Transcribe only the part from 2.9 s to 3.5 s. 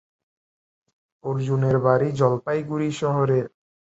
শহরে।